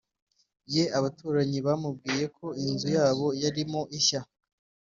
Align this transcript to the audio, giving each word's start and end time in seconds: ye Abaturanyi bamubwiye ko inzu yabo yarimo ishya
ye 0.73 0.83
Abaturanyi 0.97 1.59
bamubwiye 1.67 2.25
ko 2.37 2.47
inzu 2.63 2.87
yabo 2.97 3.27
yarimo 3.43 3.81
ishya 3.99 4.21